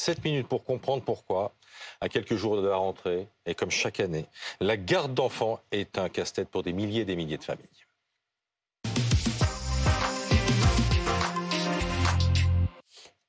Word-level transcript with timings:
7 0.00 0.24
minutes 0.24 0.48
pour 0.48 0.64
comprendre 0.64 1.02
pourquoi, 1.04 1.52
à 2.00 2.08
quelques 2.08 2.34
jours 2.34 2.56
de 2.60 2.66
la 2.66 2.76
rentrée, 2.76 3.28
et 3.44 3.54
comme 3.54 3.70
chaque 3.70 4.00
année, 4.00 4.26
la 4.60 4.76
garde 4.76 5.14
d'enfants 5.14 5.60
est 5.70 5.98
un 5.98 6.08
casse-tête 6.08 6.48
pour 6.48 6.62
des 6.62 6.72
milliers 6.72 7.02
et 7.02 7.04
des 7.04 7.16
milliers 7.16 7.38
de 7.38 7.44
familles. 7.44 7.66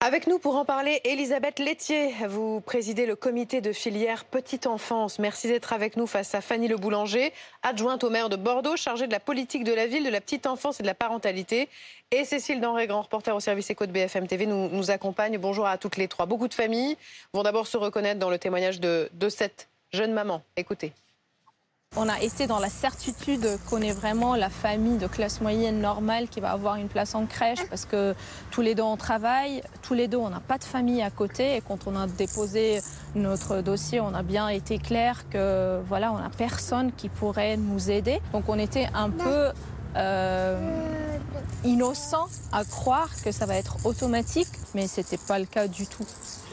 Avec 0.03 0.25
nous 0.25 0.39
pour 0.39 0.55
en 0.55 0.65
parler, 0.65 0.99
Elisabeth 1.03 1.59
Laitier, 1.59 2.15
vous 2.27 2.59
présidez 2.59 3.05
le 3.05 3.15
comité 3.15 3.61
de 3.61 3.71
filière 3.71 4.25
Petite 4.25 4.65
Enfance. 4.65 5.19
Merci 5.19 5.47
d'être 5.47 5.73
avec 5.73 5.95
nous 5.95 6.07
face 6.07 6.33
à 6.33 6.41
Fanny 6.41 6.67
Le 6.67 6.75
Boulanger, 6.75 7.31
adjointe 7.61 8.03
au 8.03 8.09
maire 8.09 8.27
de 8.27 8.35
Bordeaux, 8.35 8.75
chargée 8.75 9.05
de 9.05 9.11
la 9.11 9.19
politique 9.19 9.63
de 9.63 9.71
la 9.71 9.85
ville, 9.85 10.03
de 10.03 10.09
la 10.09 10.19
petite 10.19 10.47
enfance 10.47 10.79
et 10.79 10.81
de 10.81 10.87
la 10.87 10.95
parentalité. 10.95 11.69
Et 12.09 12.25
Cécile 12.25 12.61
Denré, 12.61 12.87
grand 12.87 13.03
reporter 13.03 13.35
au 13.35 13.39
service 13.39 13.69
éco 13.69 13.85
de 13.85 13.91
BFM 13.91 14.25
TV, 14.25 14.47
nous, 14.47 14.89
accompagne. 14.89 15.37
Bonjour 15.37 15.67
à 15.67 15.77
toutes 15.77 15.97
les 15.97 16.07
trois. 16.07 16.25
Beaucoup 16.25 16.47
de 16.47 16.55
familles 16.55 16.97
vont 17.31 17.43
d'abord 17.43 17.67
se 17.67 17.77
reconnaître 17.77 18.19
dans 18.19 18.31
le 18.31 18.39
témoignage 18.39 18.79
de 18.79 19.29
cette 19.29 19.69
jeune 19.93 20.13
maman. 20.13 20.41
Écoutez. 20.57 20.93
On 21.97 22.07
a 22.07 22.21
essayé 22.21 22.47
dans 22.47 22.59
la 22.59 22.69
certitude 22.69 23.45
qu'on 23.69 23.81
est 23.81 23.91
vraiment 23.91 24.37
la 24.37 24.49
famille 24.49 24.97
de 24.97 25.07
classe 25.07 25.41
moyenne 25.41 25.81
normale 25.81 26.29
qui 26.29 26.39
va 26.39 26.51
avoir 26.51 26.77
une 26.77 26.87
place 26.87 27.15
en 27.15 27.25
crèche 27.25 27.65
parce 27.69 27.83
que 27.83 28.15
tous 28.49 28.61
les 28.61 28.75
deux 28.75 28.83
on 28.83 28.95
travaille, 28.95 29.61
tous 29.81 29.93
les 29.93 30.07
deux 30.07 30.15
on 30.15 30.29
n'a 30.29 30.39
pas 30.39 30.57
de 30.57 30.63
famille 30.63 31.01
à 31.01 31.09
côté 31.09 31.57
et 31.57 31.59
quand 31.59 31.87
on 31.87 31.97
a 31.97 32.07
déposé 32.07 32.79
notre 33.13 33.59
dossier, 33.59 33.99
on 33.99 34.13
a 34.13 34.23
bien 34.23 34.47
été 34.47 34.77
clair 34.77 35.27
que 35.29 35.81
voilà, 35.85 36.13
on 36.13 36.19
n'a 36.19 36.29
personne 36.29 36.93
qui 36.93 37.09
pourrait 37.09 37.57
nous 37.57 37.91
aider. 37.91 38.21
Donc 38.31 38.45
on 38.47 38.57
était 38.57 38.87
un 38.93 39.09
peu 39.09 39.49
euh, 39.97 40.85
innocent 41.65 42.29
à 42.53 42.63
croire 42.63 43.09
que 43.21 43.33
ça 43.33 43.45
va 43.45 43.57
être 43.57 43.85
automatique, 43.85 44.47
mais 44.75 44.87
c'était 44.87 45.17
pas 45.17 45.39
le 45.39 45.45
cas 45.45 45.67
du 45.67 45.85
tout. 45.87 46.05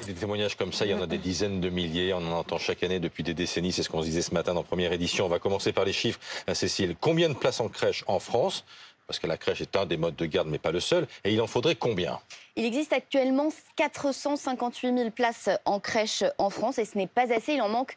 Des 0.08 0.14
témoignages 0.14 0.56
comme 0.56 0.72
ça, 0.72 0.86
il 0.86 0.92
y 0.92 0.94
en 0.94 1.02
a 1.02 1.06
des 1.06 1.18
dizaines 1.18 1.60
de 1.60 1.68
milliers. 1.68 2.14
On 2.14 2.26
en 2.32 2.38
entend 2.38 2.56
chaque 2.56 2.82
année 2.82 2.98
depuis 2.98 3.22
des 3.22 3.34
décennies. 3.34 3.72
C'est 3.72 3.82
ce 3.82 3.90
qu'on 3.90 4.00
disait 4.00 4.22
ce 4.22 4.32
matin 4.32 4.54
dans 4.54 4.62
première 4.62 4.90
édition. 4.94 5.26
On 5.26 5.28
va 5.28 5.38
commencer 5.38 5.70
par 5.74 5.84
les 5.84 5.92
chiffres. 5.92 6.18
Euh, 6.48 6.54
Cécile, 6.54 6.96
combien 6.98 7.28
de 7.28 7.34
places 7.34 7.60
en 7.60 7.68
crèche 7.68 8.04
en 8.06 8.18
France? 8.18 8.64
Parce 9.06 9.18
que 9.18 9.26
la 9.26 9.36
crèche 9.36 9.60
est 9.60 9.76
un 9.76 9.84
des 9.84 9.98
modes 9.98 10.16
de 10.16 10.24
garde, 10.24 10.48
mais 10.48 10.56
pas 10.56 10.72
le 10.72 10.80
seul. 10.80 11.06
Et 11.24 11.34
il 11.34 11.42
en 11.42 11.46
faudrait 11.46 11.74
combien? 11.74 12.20
Il 12.56 12.64
existe 12.64 12.94
actuellement 12.94 13.50
458 13.76 14.96
000 14.96 15.10
places 15.10 15.50
en 15.66 15.78
crèche 15.78 16.24
en 16.38 16.48
France, 16.48 16.78
et 16.78 16.86
ce 16.86 16.96
n'est 16.96 17.06
pas 17.06 17.30
assez. 17.30 17.52
Il 17.52 17.60
en 17.60 17.68
manque 17.68 17.94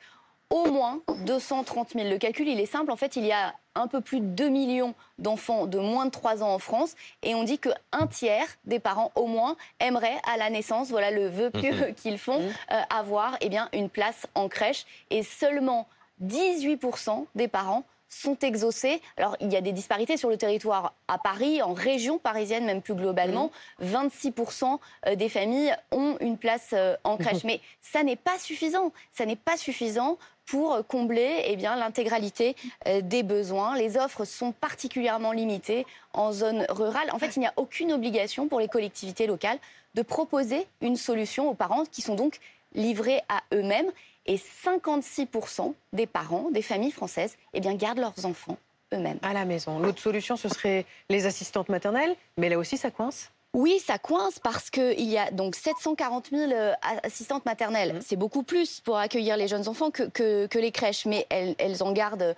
au 0.51 0.69
moins 0.71 0.99
230 1.25 1.93
000. 1.95 2.09
Le 2.09 2.17
calcul, 2.17 2.47
il 2.47 2.59
est 2.59 2.65
simple. 2.67 2.91
En 2.91 2.95
fait, 2.95 3.15
il 3.15 3.25
y 3.25 3.31
a 3.31 3.53
un 3.73 3.87
peu 3.87 4.01
plus 4.01 4.19
de 4.19 4.25
2 4.25 4.49
millions 4.49 4.93
d'enfants 5.17 5.65
de 5.65 5.79
moins 5.79 6.05
de 6.05 6.11
3 6.11 6.43
ans 6.43 6.53
en 6.53 6.59
France. 6.59 6.93
Et 7.23 7.33
on 7.33 7.43
dit 7.43 7.57
qu'un 7.57 8.07
tiers 8.09 8.45
des 8.65 8.79
parents, 8.79 9.11
au 9.15 9.25
moins, 9.27 9.55
aimeraient 9.79 10.19
à 10.31 10.37
la 10.37 10.49
naissance, 10.49 10.89
voilà 10.89 11.09
le 11.09 11.27
vœu 11.27 11.49
pieux 11.49 11.73
Mhm. 11.73 11.93
qu'ils 11.95 12.17
font, 12.19 12.39
euh, 12.71 12.81
avoir 12.89 13.37
eh 13.41 13.49
bien, 13.49 13.69
une 13.73 13.89
place 13.89 14.27
en 14.35 14.49
crèche. 14.49 14.85
Et 15.09 15.23
seulement 15.23 15.87
18% 16.21 17.25
des 17.35 17.47
parents 17.47 17.83
sont 18.11 18.37
exaucés. 18.39 19.01
Alors, 19.17 19.35
il 19.39 19.51
y 19.51 19.55
a 19.55 19.61
des 19.61 19.71
disparités 19.71 20.17
sur 20.17 20.29
le 20.29 20.37
territoire 20.37 20.93
à 21.07 21.17
Paris, 21.17 21.61
en 21.61 21.73
région 21.73 22.19
parisienne 22.19 22.65
même 22.65 22.81
plus 22.81 22.93
globalement. 22.93 23.51
26% 23.83 24.79
euh, 25.07 25.15
des 25.15 25.29
familles 25.29 25.75
ont 25.91 26.17
une 26.19 26.37
place 26.37 26.69
euh, 26.73 26.95
en 27.03 27.17
crèche. 27.17 27.43
Mais 27.45 27.61
ça 27.79 28.03
n'est 28.03 28.17
pas 28.17 28.37
suffisant. 28.37 28.91
Ça 29.11 29.25
n'est 29.25 29.35
pas 29.35 29.57
suffisant 29.57 30.17
pour 30.45 30.73
euh, 30.73 30.81
combler 30.83 31.43
eh 31.45 31.55
bien, 31.55 31.75
l'intégralité 31.77 32.55
des 33.01 33.23
besoins. 33.23 33.77
Les 33.77 33.97
offres 33.97 34.25
sont 34.25 34.51
particulièrement 34.51 35.31
limitées 35.31 35.85
en 36.13 36.31
zone 36.31 36.65
rurale. 36.69 37.09
En 37.13 37.19
fait, 37.19 37.35
il 37.37 37.39
n'y 37.39 37.47
a 37.47 37.53
aucune 37.55 37.93
obligation 37.93 38.47
pour 38.47 38.59
les 38.59 38.67
collectivités 38.67 39.27
locales 39.27 39.59
de 39.95 40.01
proposer 40.01 40.67
une 40.81 40.95
solution 40.95 41.49
aux 41.49 41.53
parents 41.53 41.85
qui 41.85 42.01
sont 42.01 42.15
donc 42.15 42.39
livrés 42.73 43.21
à 43.29 43.41
eux-mêmes. 43.53 43.91
Et 44.25 44.37
56% 44.37 45.73
des 45.93 46.05
parents 46.05 46.49
des 46.51 46.61
familles 46.61 46.91
françaises 46.91 47.37
eh 47.53 47.59
bien, 47.59 47.73
gardent 47.75 47.99
leurs 47.99 48.25
enfants 48.25 48.57
eux-mêmes. 48.93 49.19
À 49.21 49.33
la 49.33 49.45
maison. 49.45 49.79
L'autre 49.79 49.99
solution, 49.99 50.35
ce 50.35 50.49
serait 50.49 50.85
les 51.09 51.25
assistantes 51.25 51.69
maternelles, 51.69 52.15
mais 52.37 52.49
là 52.49 52.57
aussi, 52.57 52.77
ça 52.77 52.91
coince. 52.91 53.31
Oui, 53.53 53.79
ça 53.85 53.97
coince 53.97 54.39
parce 54.39 54.69
qu'il 54.69 55.01
y 55.09 55.17
a 55.17 55.29
donc 55.29 55.55
740 55.55 56.29
000 56.31 56.51
euh, 56.53 56.73
assistantes 57.03 57.45
maternelles. 57.45 57.99
C'est 58.01 58.15
beaucoup 58.15 58.43
plus 58.43 58.79
pour 58.79 58.97
accueillir 58.97 59.35
les 59.35 59.49
jeunes 59.49 59.67
enfants 59.67 59.91
que, 59.91 60.03
que, 60.03 60.45
que 60.47 60.57
les 60.57 60.71
crèches, 60.71 61.05
mais 61.05 61.27
elles, 61.29 61.55
elles 61.59 61.83
en 61.83 61.91
gardent 61.91 62.33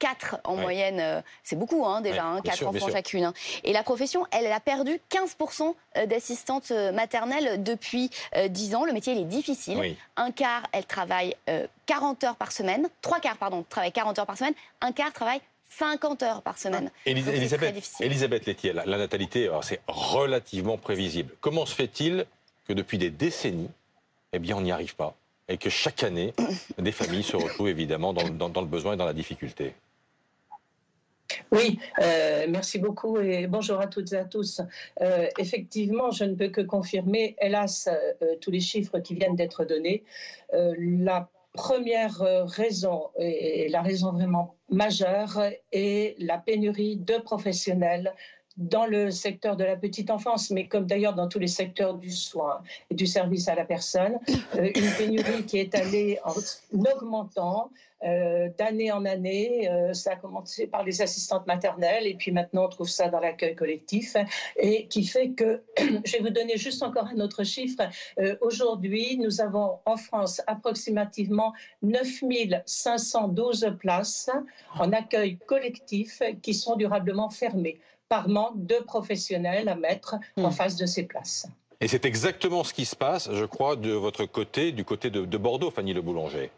4 0.00 0.38
en 0.42 0.56
Ouais. 0.56 0.62
moyenne. 0.62 0.98
euh, 0.98 1.20
C'est 1.44 1.54
beaucoup 1.54 1.86
hein, 1.86 2.00
déjà, 2.00 2.16
Ouais, 2.24 2.38
hein, 2.38 2.40
bien 2.42 2.50
4 2.50 2.56
sûr, 2.58 2.72
bien 2.72 2.82
enfants 2.82 2.92
chacune. 2.92 3.24
hein. 3.26 3.34
Et 3.62 3.72
la 3.72 3.84
profession, 3.84 4.26
elle, 4.32 4.44
elle 4.44 4.52
a 4.52 4.58
perdu 4.58 5.00
15% 5.10 5.74
d'assistantes 6.06 6.72
euh, 6.72 6.90
maternelles 6.90 7.62
depuis 7.62 8.10
euh, 8.34 8.48
10 8.48 8.74
ans. 8.74 8.84
Le 8.84 8.92
métier, 8.92 9.12
il 9.12 9.20
est 9.20 9.24
difficile. 9.24 9.78
Oui. 9.78 9.96
Un 10.16 10.32
quart, 10.32 10.64
elle 10.72 10.84
travaille 10.86 11.36
euh, 11.48 11.66
40 11.86 12.24
heures 12.24 12.36
par 12.36 12.50
semaine. 12.50 12.88
Trois 13.02 13.20
quarts, 13.20 13.36
pardon, 13.36 13.64
travaillent 13.68 13.92
40 13.92 14.18
heures 14.18 14.26
par 14.26 14.36
semaine. 14.36 14.54
Un 14.80 14.90
quart 14.90 15.12
travaille 15.12 15.40
50 15.68 16.22
heures 16.22 16.42
par 16.42 16.58
semaine. 16.58 16.90
Très 17.04 17.10
Elisabeth, 17.12 17.74
difficile. 17.74 18.06
Elisabeth 18.06 18.46
Laitier, 18.46 18.72
la, 18.72 18.86
la 18.86 18.98
natalité, 18.98 19.44
alors, 19.48 19.64
c'est 19.64 19.80
relativement 19.88 20.78
prévisible. 20.78 21.34
Comment 21.40 21.66
se 21.66 21.74
fait-il 21.74 22.26
que 22.66 22.72
depuis 22.72 22.98
des 22.98 23.10
décennies, 23.10 23.70
eh 24.32 24.38
bien, 24.38 24.56
on 24.56 24.60
n'y 24.62 24.72
arrive 24.72 24.96
pas 24.96 25.14
et 25.48 25.58
que 25.58 25.70
chaque 25.70 26.02
année, 26.02 26.34
des 26.78 26.92
familles 26.92 27.22
se 27.22 27.36
retrouvent 27.36 27.68
évidemment 27.68 28.12
dans, 28.12 28.24
le- 28.24 28.30
dans- 28.30 28.48
dans 28.48 28.60
le 28.62 28.66
besoin 28.66 28.94
et 28.94 28.96
dans 28.96 29.04
la 29.04 29.12
difficulté? 29.12 29.74
Oui, 31.50 31.78
euh, 32.00 32.46
merci 32.48 32.78
beaucoup 32.78 33.18
et 33.18 33.46
bonjour 33.48 33.80
à 33.80 33.88
toutes 33.88 34.12
et 34.12 34.16
à 34.16 34.24
tous. 34.24 34.60
Euh, 35.00 35.26
effectivement, 35.38 36.10
je 36.12 36.24
ne 36.24 36.34
peux 36.34 36.48
que 36.48 36.60
confirmer, 36.60 37.34
hélas, 37.40 37.88
euh, 37.88 38.36
tous 38.40 38.50
les 38.52 38.60
chiffres 38.60 39.00
qui 39.00 39.14
viennent 39.14 39.34
d'être 39.36 39.64
donnés. 39.64 40.04
Euh, 40.54 40.74
la 40.78 41.28
première 41.56 42.22
euh, 42.22 42.44
raison, 42.44 43.08
et 43.18 43.68
la 43.68 43.82
raison 43.82 44.12
vraiment 44.12 44.56
majeure, 44.70 45.42
est 45.72 46.16
la 46.18 46.38
pénurie 46.38 46.96
de 46.96 47.18
professionnels 47.18 48.14
dans 48.56 48.86
le 48.86 49.10
secteur 49.10 49.56
de 49.56 49.64
la 49.64 49.76
petite 49.76 50.10
enfance, 50.10 50.50
mais 50.50 50.66
comme 50.66 50.86
d'ailleurs 50.86 51.14
dans 51.14 51.28
tous 51.28 51.38
les 51.38 51.46
secteurs 51.46 51.94
du 51.94 52.10
soin 52.10 52.62
et 52.90 52.94
du 52.94 53.06
service 53.06 53.48
à 53.48 53.54
la 53.54 53.64
personne, 53.64 54.18
euh, 54.54 54.70
une 54.74 54.90
pénurie 54.96 55.44
qui 55.46 55.58
est 55.58 55.74
allée 55.74 56.18
en 56.24 56.34
augmentant 56.94 57.70
euh, 58.04 58.48
d'année 58.58 58.92
en 58.92 59.04
année. 59.04 59.70
Euh, 59.70 59.92
ça 59.94 60.12
a 60.12 60.16
commencé 60.16 60.66
par 60.66 60.84
les 60.84 61.00
assistantes 61.02 61.46
maternelles 61.46 62.06
et 62.06 62.14
puis 62.14 62.30
maintenant 62.30 62.66
on 62.66 62.68
trouve 62.68 62.88
ça 62.88 63.08
dans 63.08 63.20
l'accueil 63.20 63.54
collectif 63.54 64.16
et 64.56 64.86
qui 64.86 65.04
fait 65.04 65.30
que, 65.30 65.62
je 65.78 66.12
vais 66.12 66.20
vous 66.20 66.30
donner 66.30 66.56
juste 66.56 66.82
encore 66.82 67.06
un 67.06 67.20
autre 67.20 67.44
chiffre, 67.44 67.82
aujourd'hui 68.40 69.18
nous 69.18 69.40
avons 69.40 69.78
en 69.84 69.96
France 69.96 70.42
approximativement 70.46 71.52
9512 71.82 73.76
places 73.78 74.30
en 74.78 74.92
accueil 74.92 75.38
collectif 75.46 76.22
qui 76.42 76.52
sont 76.54 76.76
durablement 76.76 77.30
fermées 77.30 77.80
par 78.08 78.28
manque 78.28 78.66
de 78.66 78.76
professionnels 78.76 79.68
à 79.68 79.74
mettre 79.74 80.16
en 80.36 80.50
face 80.50 80.76
de 80.76 80.86
ces 80.86 81.04
places. 81.04 81.48
Et 81.80 81.88
c'est 81.88 82.04
exactement 82.04 82.64
ce 82.64 82.72
qui 82.72 82.84
se 82.84 82.96
passe, 82.96 83.30
je 83.32 83.44
crois, 83.44 83.76
de 83.76 83.92
votre 83.92 84.24
côté, 84.24 84.72
du 84.72 84.84
côté 84.84 85.10
de, 85.10 85.24
de 85.24 85.38
Bordeaux, 85.38 85.70
Fanny 85.70 85.92
Le 85.92 86.00
Boulanger. 86.00 86.50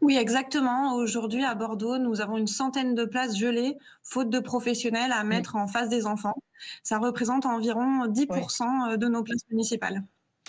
Oui, 0.00 0.16
exactement. 0.16 0.94
Aujourd'hui, 0.94 1.44
à 1.44 1.54
Bordeaux, 1.54 1.98
nous 1.98 2.20
avons 2.20 2.38
une 2.38 2.46
centaine 2.46 2.94
de 2.94 3.04
places 3.04 3.36
gelées, 3.36 3.76
faute 4.02 4.30
de 4.30 4.38
professionnels 4.38 5.12
à 5.12 5.24
mettre 5.24 5.56
en 5.56 5.66
face 5.66 5.88
des 5.88 6.06
enfants. 6.06 6.36
Ça 6.82 6.98
représente 6.98 7.46
environ 7.46 8.06
10% 8.06 8.96
de 8.96 9.08
nos 9.08 9.22
places 9.22 9.44
municipales. 9.50 10.02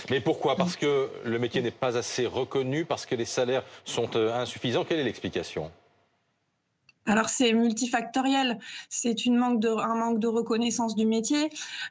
Mais 0.10 0.22
pourquoi? 0.22 0.56
Parce 0.56 0.76
que 0.76 1.10
le 1.26 1.40
métier 1.40 1.62
n'est 1.62 1.72
pas 1.72 1.98
assez 1.98 2.26
reconnu, 2.26 2.86
parce 2.86 3.06
que 3.06 3.16
les 3.16 3.26
salaires 3.26 3.64
sont 3.84 4.16
euh, 4.16 4.34
insuffisants. 4.34 4.86
Quelle 4.86 5.00
est 5.00 5.04
l'explication? 5.04 5.72
Alors 7.10 7.30
c'est 7.30 7.54
multifactoriel, 7.54 8.60
c'est 8.88 9.16
un 9.28 9.32
manque 9.32 10.20
de 10.20 10.28
reconnaissance 10.28 10.96
du 10.96 11.08
métier 11.08 11.50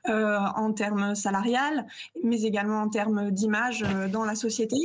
euh, 0.08 0.38
en 0.54 0.72
termes 0.72 1.16
salarial, 1.16 1.86
mais 2.22 2.42
également 2.42 2.82
en 2.82 2.88
termes 2.88 3.32
d'image 3.32 3.82
euh, 3.82 4.06
dans 4.06 4.24
la 4.24 4.36
société. 4.36 4.76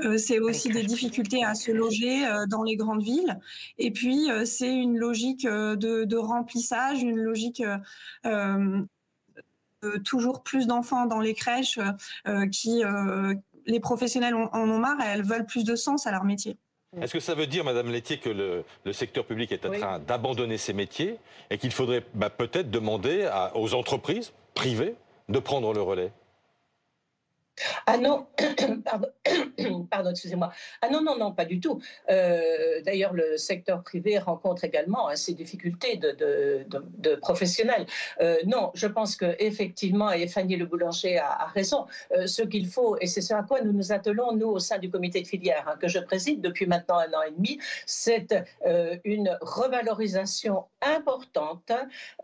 Euh, 0.00 0.18
c'est 0.18 0.38
aussi 0.38 0.68
des 0.68 0.82
difficultés 0.82 1.44
à 1.44 1.54
se 1.54 1.72
loger 1.72 2.28
dans 2.50 2.62
les 2.62 2.76
grandes 2.76 3.02
villes. 3.02 3.40
Et 3.78 3.90
puis 3.90 4.28
c'est 4.44 4.74
une 4.74 4.98
logique 4.98 5.46
de, 5.46 6.16
remplissage, 6.16 7.02
une 7.02 7.16
logique 7.16 7.62
de 8.24 8.86
toujours 10.04 10.42
plus 10.42 10.66
d'enfants 10.66 11.06
dans 11.06 11.20
les 11.20 11.32
crèches 11.32 11.78
qui 12.52 12.82
les 13.66 13.80
professionnels 13.80 14.34
en 14.34 14.68
ont 14.68 14.78
marre 14.78 15.00
et 15.00 15.08
elles 15.08 15.24
veulent 15.24 15.46
plus 15.46 15.64
de 15.64 15.74
sens 15.74 16.06
à 16.06 16.10
leur 16.10 16.24
métier. 16.24 16.58
Est-ce 17.00 17.12
que 17.12 17.20
ça 17.20 17.34
veut 17.36 17.46
dire, 17.46 17.62
Madame 17.64 17.90
Laitier, 17.90 18.18
que 18.18 18.28
le, 18.30 18.64
le 18.84 18.92
secteur 18.92 19.24
public 19.24 19.52
est 19.52 19.64
en 19.64 19.70
Oui. 19.70 19.78
train 19.78 20.00
d'abandonner 20.00 20.58
ses 20.58 20.72
métiers 20.72 21.16
et 21.50 21.56
qu'il 21.58 21.70
faudrait 21.70 22.02
bah, 22.14 22.30
peut-être 22.30 22.68
demander 22.70 23.24
à- 23.24 23.52
aux 23.56 23.74
entreprises 23.74 24.32
privées 24.54 24.94
de 25.28 25.38
prendre 25.38 25.72
le 25.72 25.82
relais? 25.82 26.10
Ah 27.86 27.96
non, 27.96 28.26
pardon, 29.90 30.10
excusez-moi. 30.10 30.52
Ah 30.82 30.88
non, 30.88 31.02
non, 31.02 31.16
non, 31.16 31.32
pas 31.32 31.44
du 31.44 31.60
tout. 31.60 31.80
Euh, 32.10 32.80
d'ailleurs, 32.82 33.12
le 33.12 33.36
secteur 33.36 33.82
privé 33.82 34.18
rencontre 34.18 34.64
également 34.64 35.08
hein, 35.08 35.16
ces 35.16 35.34
difficultés 35.34 35.96
de, 35.96 37.14
professionnels. 37.16 37.86
Euh, 38.20 38.36
non, 38.46 38.70
je 38.74 38.86
pense 38.86 39.16
que 39.16 39.36
effectivement, 39.38 40.10
et 40.10 40.26
Fanny 40.26 40.56
Le 40.56 40.66
Boulanger 40.66 41.18
a, 41.18 41.46
raison, 41.54 41.86
euh, 42.12 42.26
ce 42.26 42.42
qu'il 42.42 42.66
faut, 42.66 42.96
et 43.00 43.06
c'est 43.06 43.20
ce 43.20 43.34
à 43.34 43.42
quoi 43.42 43.60
nous 43.60 43.72
nous 43.72 43.92
attelons, 43.92 44.32
nous, 44.32 44.48
au 44.48 44.58
sein 44.58 44.78
du 44.78 44.90
comité 44.90 45.20
de 45.22 45.26
filière 45.26 45.64
hein, 45.68 45.76
que 45.80 45.88
je 45.88 45.98
préside 45.98 46.40
depuis 46.40 46.66
maintenant 46.66 46.98
un 46.98 47.12
an 47.12 47.22
et 47.26 47.32
demi, 47.32 47.58
c'est 47.86 48.34
une 49.04 49.36
revalorisation 49.40 50.64
importante, 50.82 51.72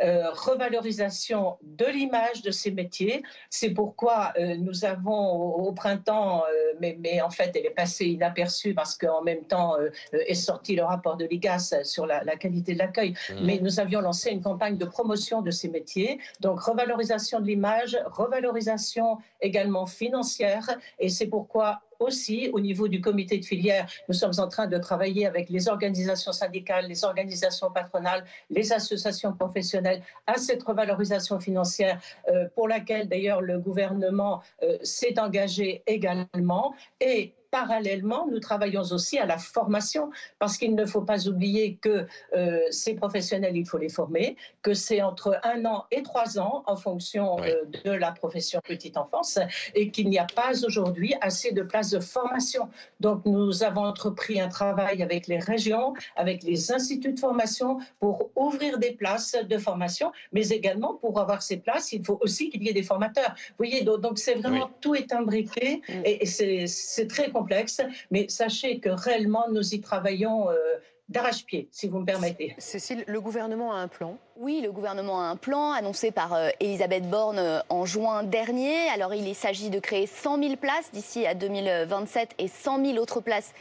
revalorisation 0.00 1.56
de 1.62 1.86
l'image 1.86 2.42
de 2.42 2.50
ces 2.50 2.70
métiers. 2.70 3.22
C'est 3.50 3.70
pourquoi 3.70 4.32
nous 4.38 4.84
avons 4.84 5.25
au, 5.32 5.72
printemps, 5.72 6.42
euh, 6.44 6.74
mais, 6.80 6.96
mais, 7.00 7.20
en 7.20 7.30
fait, 7.30 7.52
elle 7.54 7.66
est 7.66 7.70
passée 7.70 8.06
inaperçue 8.06 8.74
parce 8.74 8.96
qu'en 8.96 9.22
même 9.22 9.44
temps 9.44 9.76
euh, 9.78 9.90
est 10.12 10.34
sorti 10.34 10.76
le 10.76 10.84
rapport 10.84 11.16
de 11.16 11.24
l'IGAS 11.24 11.74
sur 11.84 12.06
la, 12.06 12.20
qualité 12.36 12.74
de 12.74 12.78
l'accueil. 12.78 13.12
Mmh. 13.12 13.34
Mais 13.42 13.58
nous 13.60 13.80
avions 13.80 14.00
lancé 14.00 14.30
une 14.30 14.42
campagne 14.42 14.76
de 14.76 14.84
promotion 14.84 15.42
de 15.42 15.50
ces 15.50 15.68
métiers. 15.68 16.18
Donc, 16.40 16.60
revalorisation 16.60 17.40
de 17.40 17.46
l'image, 17.46 17.98
revalorisation 18.06 19.18
également 19.40 19.86
financière. 19.86 20.68
Et 20.98 21.08
c'est 21.08 21.26
pourquoi 21.26 21.80
aussi, 22.00 22.50
au 22.52 22.60
niveau 22.60 22.88
du 22.88 23.00
comité 23.00 23.38
de 23.38 23.44
filière, 23.44 23.86
nous 24.08 24.14
sommes 24.14 24.38
en 24.38 24.48
train 24.48 24.66
de 24.66 24.78
travailler 24.78 25.26
avec 25.26 25.50
les 25.50 25.68
organisations 25.68 26.32
syndicales, 26.32 26.86
les 26.86 27.04
organisations 27.04 27.70
patronales, 27.70 28.24
les 28.50 28.72
associations 28.72 29.32
professionnelles 29.32 30.02
à 30.26 30.36
cette 30.38 30.62
revalorisation 30.62 31.40
financière 31.40 32.00
euh, 32.28 32.48
pour 32.54 32.68
laquelle 32.68 33.08
d'ailleurs 33.08 33.40
le 33.40 33.58
gouvernement 33.58 34.42
euh, 34.62 34.78
s'est 34.82 35.18
engagé 35.18 35.82
également. 35.86 36.74
Et 37.00 37.34
parallèlement, 37.60 38.26
nous 38.30 38.40
travaillons 38.50 38.86
aussi 38.96 39.16
à 39.18 39.24
la 39.24 39.38
formation, 39.38 40.10
parce 40.38 40.58
qu'il 40.58 40.74
ne 40.74 40.84
faut 40.84 41.06
pas 41.12 41.20
oublier 41.26 41.78
que 41.84 41.96
euh, 42.34 42.60
ces 42.70 42.94
professionnels, 43.02 43.56
il 43.56 43.66
faut 43.70 43.78
les 43.78 43.88
former, 43.88 44.36
que 44.60 44.74
c'est 44.74 45.00
entre 45.10 45.30
un 45.42 45.64
an 45.64 45.78
et 45.90 46.02
trois 46.02 46.38
ans 46.38 46.56
en 46.66 46.76
fonction 46.76 47.26
euh, 47.38 47.64
de 47.86 47.92
la 48.04 48.12
profession 48.12 48.60
petite 48.72 48.98
enfance, 48.98 49.38
et 49.74 49.90
qu'il 49.90 50.08
n'y 50.10 50.18
a 50.18 50.26
pas 50.40 50.52
aujourd'hui 50.66 51.14
assez 51.22 51.50
de 51.52 51.62
places 51.62 51.92
de 51.98 52.00
formation. 52.00 52.68
Donc 53.00 53.24
nous 53.24 53.62
avons 53.68 53.86
entrepris 53.92 54.38
un 54.38 54.48
travail 54.48 55.02
avec 55.02 55.26
les 55.26 55.38
régions, 55.52 55.94
avec 56.16 56.42
les 56.42 56.58
instituts 56.76 57.14
de 57.14 57.20
formation, 57.28 57.78
pour 58.00 58.30
ouvrir 58.36 58.78
des 58.78 58.92
places 58.92 59.34
de 59.52 59.58
formation, 59.68 60.12
mais 60.34 60.46
également 60.58 60.92
pour 61.02 61.18
avoir 61.24 61.40
ces 61.40 61.56
places, 61.56 61.86
il 61.92 62.04
faut 62.04 62.18
aussi 62.20 62.50
qu'il 62.50 62.62
y 62.64 62.68
ait 62.68 62.78
des 62.82 62.88
formateurs. 62.92 63.32
Vous 63.50 63.64
voyez, 63.64 63.80
donc 63.82 64.18
c'est 64.18 64.34
vraiment 64.34 64.68
tout 64.82 64.94
est 64.94 65.10
imbriqué, 65.20 65.80
mm. 65.88 66.02
et, 66.04 66.22
et 66.22 66.66
c'est 66.66 67.06
très 67.06 67.30
compliqué 67.30 67.45
mais 68.10 68.28
sachez 68.28 68.80
que 68.80 68.88
réellement, 68.88 69.46
nous 69.50 69.74
y 69.74 69.80
travaillons. 69.80 70.50
Euh, 70.50 70.56
d'arrache-pied, 71.08 71.68
si 71.70 71.86
vous 71.86 72.00
me 72.00 72.04
permettez. 72.04 72.56
Cécile, 72.58 73.04
le 73.06 73.20
gouvernement 73.20 73.72
a 73.72 73.76
un 73.76 73.86
plan 73.86 74.18
Oui, 74.36 74.60
le 74.60 74.72
gouvernement 74.72 75.20
a 75.20 75.26
un 75.26 75.36
plan 75.36 75.70
annoncé 75.70 76.10
par 76.10 76.34
euh, 76.34 76.48
Elisabeth 76.58 77.08
Borne 77.08 77.38
euh, 77.38 77.60
en 77.68 77.84
juin 77.84 78.24
dernier. 78.24 78.88
Alors, 78.88 79.14
il 79.14 79.32
s'agit 79.36 79.70
de 79.70 79.78
créer 79.78 80.08
100 80.08 80.42
000 80.42 80.56
places 80.56 80.90
d'ici 80.92 81.24
à 81.24 81.34
2027 81.34 82.34
et 82.38 82.48
100 82.48 82.84
000 82.84 82.98
autres 82.98 83.20
places 83.20 83.54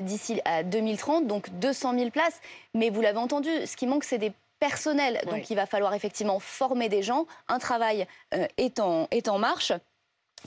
d'ici 0.00 0.40
à 0.46 0.62
2030, 0.62 1.26
donc 1.26 1.50
200 1.60 1.98
000 1.98 2.10
places. 2.10 2.40
Mais 2.72 2.88
vous 2.88 3.02
l'avez 3.02 3.18
entendu, 3.18 3.50
ce 3.66 3.76
qui 3.76 3.86
manque, 3.86 4.04
c'est 4.04 4.16
des 4.16 4.32
personnels. 4.58 5.20
Donc, 5.30 5.50
il 5.50 5.54
va 5.54 5.66
falloir 5.66 5.92
effectivement 5.92 6.40
former 6.40 6.88
des 6.88 7.02
gens. 7.02 7.26
Un 7.46 7.58
travail 7.58 8.06
est 8.56 8.80
en 8.80 9.38
marche. 9.38 9.72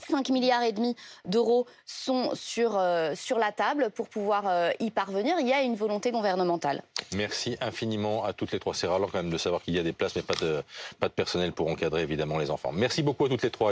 5 0.00 0.28
milliards 0.30 0.62
et 0.62 0.72
demi 0.72 0.96
d'euros 1.24 1.66
sont 1.86 2.30
sur, 2.34 2.78
euh, 2.78 3.14
la 3.38 3.52
table 3.52 3.90
pour 3.90 4.08
pouvoir 4.08 4.44
euh, 4.46 4.70
y 4.80 4.90
parvenir. 4.90 5.36
Il 5.40 5.48
y 5.48 5.52
a 5.52 5.62
une 5.62 5.76
volonté 5.76 6.10
gouvernementale. 6.10 6.82
Merci 7.14 7.56
infiniment 7.60 8.24
à 8.24 8.32
toutes 8.32 8.52
les 8.52 8.58
trois. 8.58 8.74
C'est 8.74 8.86
quand 8.86 9.14
même 9.14 9.30
de 9.30 9.38
savoir 9.38 9.62
qu'il 9.62 9.74
y 9.74 9.78
a 9.78 9.82
des 9.82 9.92
places, 9.92 10.16
mais 10.16 10.22
pas 10.22 10.34
de, 10.34 10.62
pas 10.98 11.08
de 11.08 11.12
personnel 11.12 11.52
pour 11.52 11.68
encadrer 11.68 12.02
évidemment 12.02 12.38
les 12.38 12.50
enfants. 12.50 12.70
Merci 12.72 13.02
beaucoup 13.02 13.24
à 13.24 13.28
toutes 13.28 13.42
les 13.42 13.50
trois. 13.50 13.68